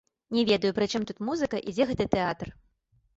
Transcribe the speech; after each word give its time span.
Не 0.35 0.43
ведаю, 0.51 0.69
пры 0.77 0.87
чым 0.95 1.05
тут 1.11 1.19
музыка 1.27 1.59
і 1.67 1.73
дзе 1.75 1.87
гэты 1.91 2.09
тэатр. 2.17 2.47